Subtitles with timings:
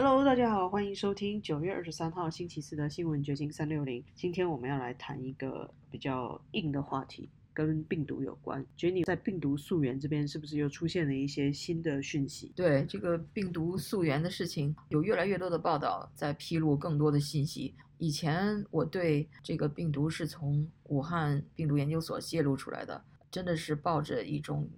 [0.00, 4.04] Hello，大家好，欢迎收听九月二十三号星期四的新闻掘金三六零。
[4.14, 8.64] 今天我们要来谈一个比较硬的话题，跟病毒有关。
[8.76, 12.52] 觉得你在病毒溯源这边是不是又出现了一些新的讯息？
[12.54, 17.74] 对这个病毒溯源的事情，有越来越多的报道在披露更多的信息。
[17.96, 23.02] 以前我对这个病毒是从武汉病毒研究所泄露出来的，
[23.32, 24.70] 真的是抱着一种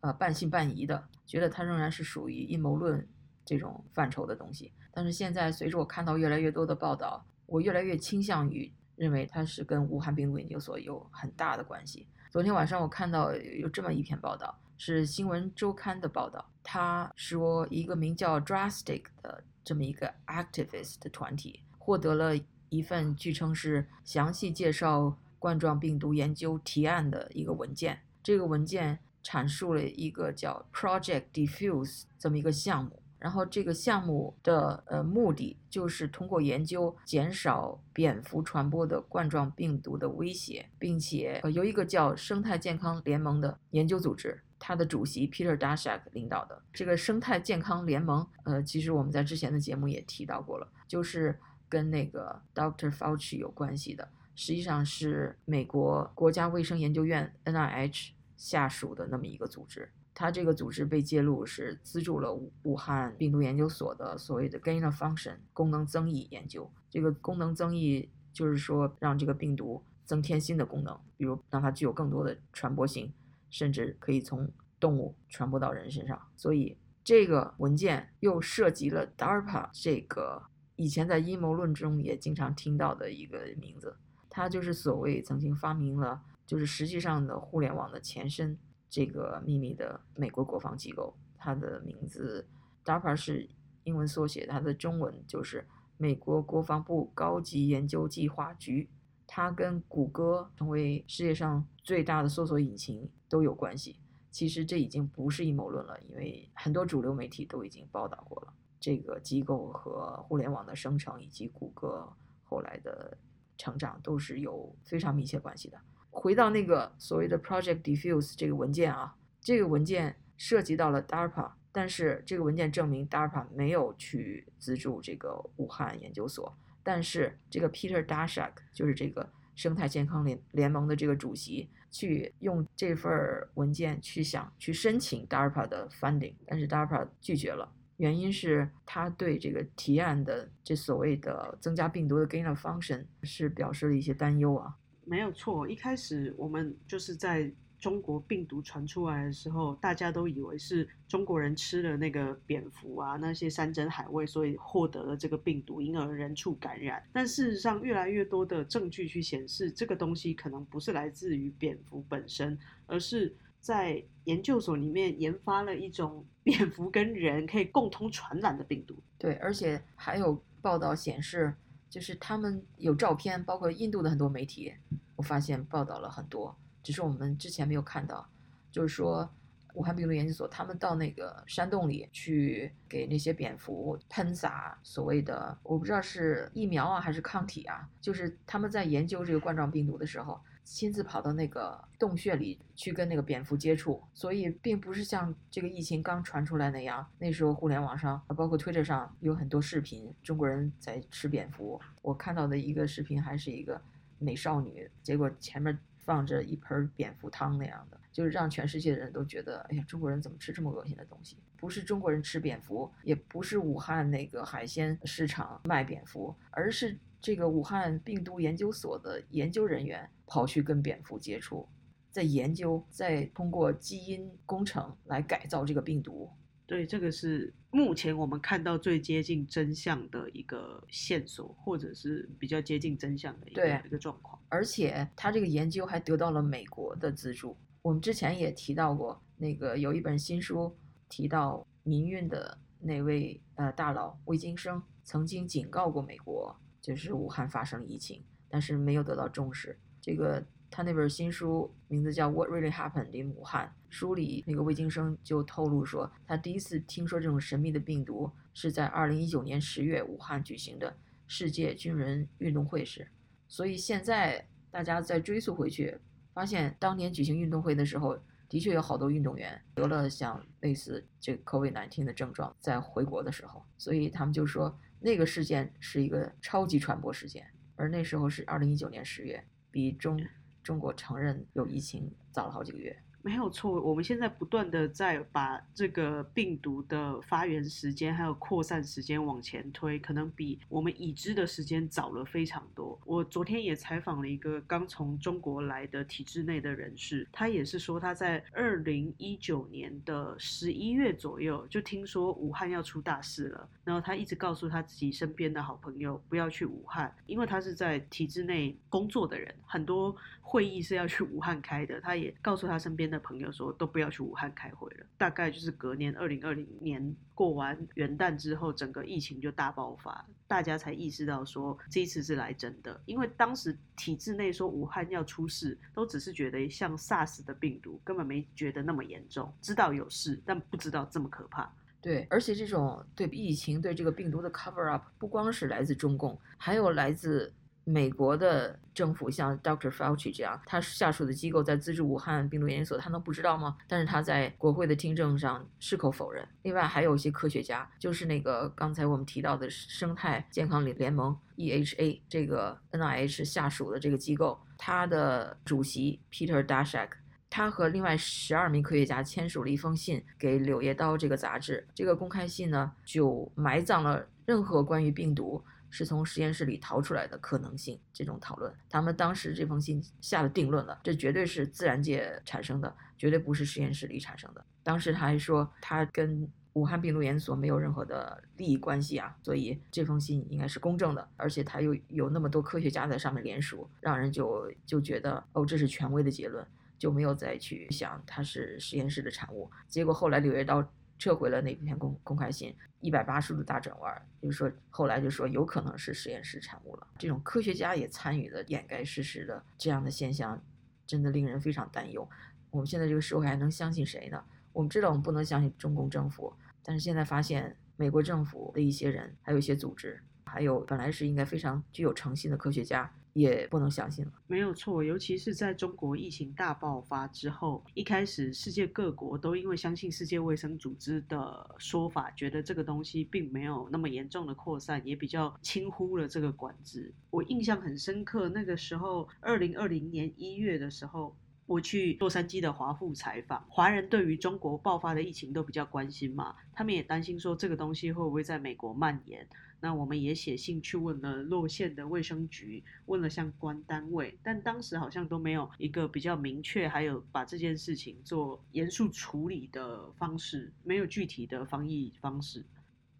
[0.00, 3.06] 呃半信半疑的，觉得它仍然是属于阴谋论。
[3.44, 12.06] 这种范畴的东西，但是现在随着我看到越来越多的报道，我越来越倾向于认为它是跟武汉病毒研究所有很大的关系。
[12.30, 22.32] 昨天晚上我看到有这么一篇报道，是新闻周刊的报道，他说一个名叫 Drastic 的这么一个 activist 的团体获得了
[22.70, 33.00] 一份据称是详细介绍冠状病毒研究提案的一个文件，这个文件阐述了一个叫 Project Diffuse 这么一个项目。
[33.18, 51.38] 然后这个项目的呃目的就是通过研究减少蝙蝠传播的冠状病毒的威胁，并且呃由一个叫生态健康联盟的研究组织，它的主席 Peter Daszak 领导的这个生态健康联盟，呃，其实我们在之前的节目也提到过了，就是
[51.68, 52.90] 跟那个 Dr.
[52.90, 59.90] Fauci 有关系的，实际上是美国国家卫生研究院 NIH 下属的那么一个组织。
[60.14, 66.70] 他这个组织被揭露是资助了武武汉病毒研究所的所谓的 gain of function 功能增益研究。
[66.88, 73.12] 这个功能增益就是说让这个病毒增添新的功能，比如让它具有更多的传播性，
[73.50, 74.48] 甚至可以从
[74.78, 76.20] 动物传播到人身上。
[76.36, 80.40] 所以这个文件又涉及了 DARPA 这个
[80.76, 83.96] 以前在阴谋论中也经常听到的一个名字，
[84.30, 88.56] 它就是所谓曾经发明了，就是实际上的互联网的前身。
[88.94, 92.46] 这个秘密的美国国防机构，它的名字
[92.84, 93.50] DARPA 是
[93.82, 98.88] 英文缩写，它的中文就是美国国防部高级研究计划局。
[99.26, 103.98] 它跟谷歌成为世界上最大的搜索引擎都有关系。
[104.30, 108.54] 其实这已经不是阴谋论了，因为很多主流媒体都已经报道过了。
[108.78, 112.08] 这个机构和互联网的生成以及谷歌
[112.44, 113.18] 后来的
[113.58, 115.76] 成长都是有非常密切关系的。
[116.14, 133.12] 回到那个所谓的 Project Diffuse 这个文件啊，这个文件涉及到了 DARPA，但是这个文件证明 DARPA 没有去资助这个武汉研究所，但是这个 Peter Daszak 就是这个生态健康联联盟的这个主席，去用这份
[133.54, 144.76] 文件去想去申请 DARPA 的 funding，但是 DARPA 拒绝了，原因是他对这个提案的这所谓的增加病毒的 gain of function 是表示了一些担忧啊。
[145.06, 157.02] 没有错，一开始我们就是在中国病毒传出来的时候，大家都以为是中国人吃了那个蝙蝠啊，那些山珍海味，所以获得了这个病毒，因而人畜感染。
[157.12, 168.96] 但事实上，越来越多的证据去显示，这个东西可能不是来自于蝙蝠本身，而是在研究所里面研发了一种 蝙蝠跟人可以共同传染的病毒。
[169.18, 171.52] 对，而且还有报道显示。
[171.94, 174.74] 就是他们有照片，包括印度的很多媒体，
[175.14, 178.28] 我发现报道了很多，只是我们之前没有看到。
[178.72, 179.32] 就是说，
[179.74, 190.40] 武汉病毒研究所他们到那个山洞里去给那些蝙蝠喷洒所谓的，我不知道是疫苗啊还是抗体啊，就是他们在研究这个冠状病毒的时候。
[190.64, 197.06] 亲自跑到那个洞穴里去跟那个蝙蝠接触，所以并不是像这个疫情刚传出来那样。
[197.18, 201.80] 那时候互联网上，包括推特上有很多视频，中国人在吃蝙蝠。
[202.00, 203.80] 我看到的一个视频还是一个
[204.18, 211.36] 美少女，结果前面放着一盆蝙蝠汤那样的，就是让全世界的人都觉得，哎呀，中国人怎么吃这么恶心的东西？
[211.56, 216.98] 不是中国人吃蝙蝠，也不是武汉那个海鲜市场卖蝙蝠，而是。
[217.24, 221.66] 这个武汉病毒研究所的研究人员跑去跟蝙蝠接触，
[222.10, 226.28] 在研究，在通过基因工程来改造这个病毒。
[226.66, 234.38] 对，这个是目前我们看到最接近真相的一个线索，或者是比较接近真相的一个一个状况。
[234.50, 237.56] 而且他这个研究还得到了美国的资助。
[237.80, 240.76] 我们之前也提到过，那个有一本新书
[241.08, 246.54] 提到民运的那位呃大佬魏京生曾经警告过美国。
[246.84, 249.74] 就是武汉发生疫情，但是没有得到重视。
[250.02, 260.94] 这个他那本新书名字叫《What Really Happened in 武汉》，书里那个魏京生就透露说，他第一次听说这种神秘的病毒是在2019年10月武汉举行的
[261.26, 263.08] 世界军人运动会时。
[263.48, 265.96] 所以现在大家再追溯回去，
[266.34, 280.18] 发现当年举行运动会的时候，的确有好多运动员得了像类似这个 COVID-19 的症状，在回国的时候，所以他们就说那个事件是一个超级传播事件，而那时候是二零一九年十月，比中
[280.62, 282.98] 中国承认有疫情早了好几个月。
[283.24, 293.00] 没有错，我们现在不断的在把这个病毒的发源时间还有扩散时间往前推，可能比我们已知的时间早了非常多。
[293.06, 313.24] 我昨天也采访了一个刚从中国来的体制内的人士，他也是说他在二零一九年的十一月左右就听说武汉要出大事了，然后他一直告诉他自己身边的好朋友不要去武汉，因为他是在体制内工作的人，很多会议是要去武汉开的，他也告诉他身边的。
[313.24, 323.00] 朋友说都不要去武汉开会了，大概就是隔年二零二零年过完元旦之后，整个疫情就大爆发，大家才意识到说这一次是来真的。
[323.06, 331.72] 因为当时体制内说武汉要出事，都只是觉得像 SARS 的病毒，根本没觉得那么严重，知道有事，但不知道这么可怕。
[332.02, 337.50] 对，而且这种对疫情对这个病毒的 cover up，不光是来自中共，还有来自。
[337.84, 339.90] 美国的政府像 Dr.
[339.90, 343.76] Fauci 这样，他下属的机构在资助武汉病毒研究所，他能不知道吗？
[343.86, 346.46] 但是他在国会的听证上矢口否认。
[346.62, 357.10] 另外还有一些科学家，就是那个刚才我们提到的生态健康联联盟 EHA 这个 NIH 下属的这个机构，他的主席 Peter Daszak，
[357.50, 361.86] 他和另外十二名科学家签署了一封信给《柳叶刀》这个杂志。
[361.94, 365.62] 这个公开信呢，就埋葬了任何关于病毒。
[365.94, 374.64] 是从实验室里逃出来的可能性，这种讨论，他们当时这封信下了定论了，这绝对是自然界产生的，绝对不是实验室里产生的。
[374.82, 386.66] 当时他还说，他跟武汉病毒研究所没有任何的利益关系啊，所以这封信应该是公正的，而且他又有那么多科学家在上面联署，让人就就觉得哦，这是权威的结论，
[386.98, 389.70] 就没有再去想它是实验室的产物。
[389.86, 390.82] 结果后来《柳叶刀》。
[391.18, 397.06] 撤回了那篇公公开信，一百八十度大转弯，就是说后来就说有可能是实验室产物了。
[397.18, 400.60] 这种科学家也参与了掩盖事实的这样的现象，
[401.06, 402.28] 真的令人非常担忧。
[402.70, 404.44] 我们现在这个社会还能相信谁呢？
[404.72, 406.52] 我们知道我们不能相信中共政府，
[406.82, 413.10] 但是现在发现美国政府的一些人，还有一些组织，还有本来是应该非常具有诚信的科学家。
[413.34, 427.12] 也不能相信了，没有错，尤其是在中国疫情大爆发之后，一开始世界各国都因为相信世界卫生组织的说法，觉得这个东西并没有那么严重的扩散，也比较轻忽了这个管制。
[427.30, 439.48] 我印象很深刻，那个时候二零二零年一月的时候，我去洛杉矶的华富采访，华人对于中国爆发的疫情都比较关心嘛，他们也担心说这个东西会不会在美国蔓延。
[439.80, 452.64] 那我们也写信去问了洛县的卫生局，问了相关单位，但当时好像都没有一个比较明确，还有把这件事情做严肃处理的方式，没有具体的防疫方式。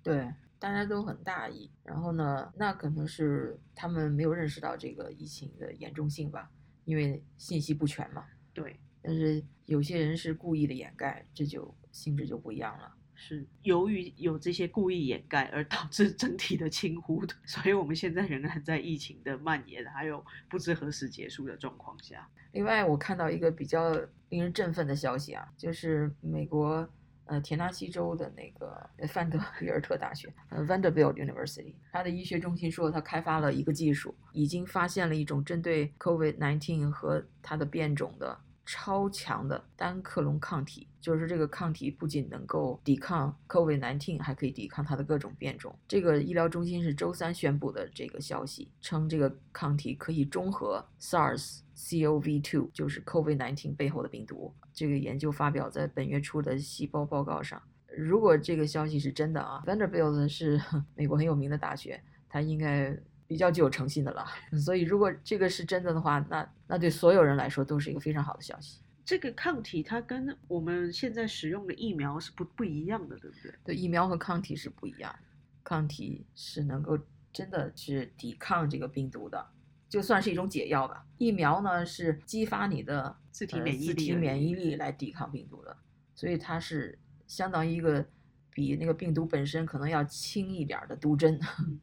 [0.02, 1.70] 对，大家都很大意。
[1.82, 6.50] 然后呢，那可能是他们没有认识到这个疫情的严重性吧，
[6.86, 8.24] 因为信息不全嘛。
[8.54, 12.94] 对，但是有些人是故意的掩盖，这就性质就不一样了。
[13.16, 22.28] 是由于有这些故意掩盖而导致整体的轻忽的，所以我们现在仍然在疫情的蔓延还有不知何时结束的状况下。
[22.52, 23.92] 另外，我看到一个比较
[24.30, 26.86] 令人振奋的消息啊，就是美国
[27.26, 38.40] 呃田纳西州的那个范德比尔特大学呃 Vanderbilt University，它的医学中心说，它开发了一个技术，已经发现了一种针对 COVID-19 和它的变种的。
[38.66, 45.74] 超强的单克隆抗体，就是这个抗体不仅能够抵抗 COVID-19，还可以抵抗它的各种变种。
[45.86, 54.54] 这个医疗中心是周三宣布的这个消息，称这个抗体可以中和 SARS-CoV-2，就是 COVID-19 背后的病毒。
[54.72, 57.62] 这个研究发表在本月初的细胞报告上。
[57.96, 60.60] 如果这个消息是真的啊，Vanderbilt 是
[60.96, 62.98] 美国很有名的大学，它应该。
[63.26, 64.26] 比较具有诚信的了，
[64.58, 68.80] 所以如果这个是真的的话，那那对所有人来说都是一个非常好的消息。
[69.04, 73.54] 这个抗体它跟我们现在使用的疫苗是不不一样的，对不对？
[73.64, 75.14] 对，疫苗和抗体是不一样，
[75.62, 76.98] 抗体是能够
[77.32, 79.46] 真的是抵抗这个病毒的，
[79.88, 81.06] 就算是一种解药吧。
[81.18, 85.76] 疫苗呢是激发你的自体免疫力，自体免疫力来抵抗病毒的，
[86.14, 88.06] 所以它是相当于一个。
[88.54, 91.38] 比那个病毒本身可能要轻一点的毒针，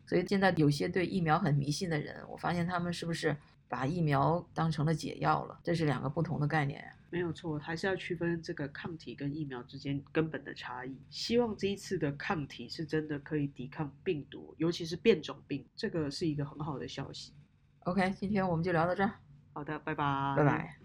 [0.08, 3.36] 所以现在有些对疫苗很迷信的人，我发现他们是不是
[3.68, 5.60] 把疫苗当成了解药了？
[5.62, 6.96] 这是两个不同的概念呀。
[7.10, 10.96] 没有错，还是要区分这个抗体跟疫苗之间根本的差异。
[11.10, 17.34] 希望这一次的抗体是真的可以抵抗病毒，尤其是变种病，这个是一个很好的消息。
[17.84, 19.12] OK，今天我们就聊到这儿。
[19.52, 20.81] 好的，拜拜，拜拜。